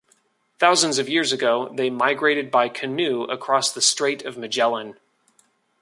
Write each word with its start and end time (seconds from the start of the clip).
Thousands 0.57 0.97
of 0.97 1.07
years 1.07 1.31
ago, 1.31 1.69
they 1.75 1.91
migrated 1.91 2.49
by 2.49 2.69
canoe 2.69 3.25
across 3.25 3.71
the 3.71 3.81
Strait 3.83 4.25
of 4.25 4.35
Magellan. 4.35 4.97